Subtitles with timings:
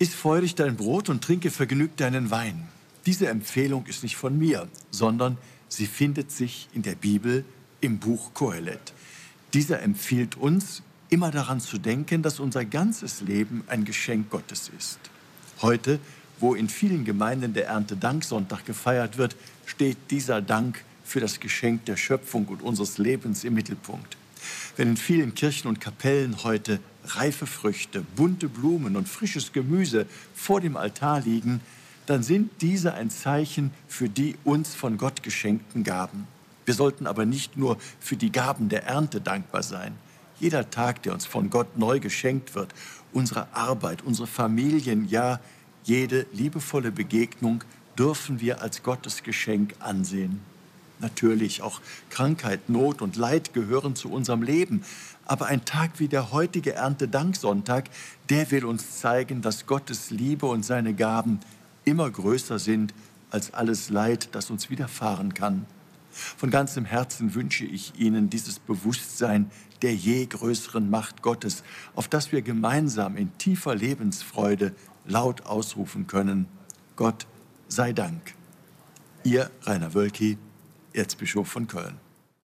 [0.00, 2.68] Iss freudig dein Brot und trinke vergnügt deinen Wein.
[3.04, 5.36] Diese Empfehlung ist nicht von mir, sondern
[5.68, 7.44] sie findet sich in der Bibel
[7.80, 8.92] im Buch Kohelet.
[9.54, 15.00] Dieser empfiehlt uns, immer daran zu denken, dass unser ganzes Leben ein Geschenk Gottes ist.
[15.62, 15.98] Heute,
[16.38, 19.34] wo in vielen Gemeinden der Erntedanksonntag gefeiert wird,
[19.66, 24.16] steht dieser Dank für das Geschenk der Schöpfung und unseres Lebens im Mittelpunkt.
[24.76, 26.78] Wenn in vielen Kirchen und Kapellen heute
[27.16, 31.60] reife Früchte, bunte Blumen und frisches Gemüse vor dem Altar liegen,
[32.06, 36.26] dann sind diese ein Zeichen für die uns von Gott geschenkten Gaben.
[36.64, 39.94] Wir sollten aber nicht nur für die Gaben der Ernte dankbar sein.
[40.40, 42.72] Jeder Tag, der uns von Gott neu geschenkt wird,
[43.12, 45.40] unsere Arbeit, unsere Familien, ja,
[45.84, 47.64] jede liebevolle Begegnung
[47.98, 50.40] dürfen wir als Gottes Geschenk ansehen.
[51.00, 51.80] Natürlich, auch
[52.10, 54.82] Krankheit, Not und Leid gehören zu unserem Leben.
[55.26, 57.88] Aber ein Tag wie der heutige Erntedanksonntag,
[58.30, 61.40] der will uns zeigen, dass Gottes Liebe und seine Gaben
[61.84, 62.94] immer größer sind
[63.30, 65.66] als alles Leid, das uns widerfahren kann.
[66.10, 69.50] Von ganzem Herzen wünsche ich Ihnen dieses Bewusstsein
[69.82, 71.62] der je größeren Macht Gottes,
[71.94, 74.74] auf das wir gemeinsam in tiefer Lebensfreude
[75.06, 76.46] laut ausrufen können.
[76.96, 77.26] Gott
[77.68, 78.34] sei Dank.
[79.22, 80.38] Ihr Rainer Wölki,
[80.92, 82.00] Erzbischof von Köln.